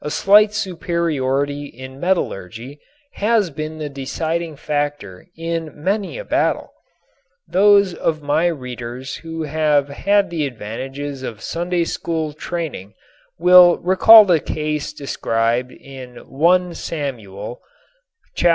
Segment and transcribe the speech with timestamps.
[0.03, 2.79] A slight superiority in metallurgy
[3.21, 6.73] has been the deciding factor in many a battle.
[7.47, 12.95] Those of my readers who have had the advantages of Sunday school training
[13.37, 17.61] will recall the case described in I Samuel 13:19
[18.39, 18.47] 22.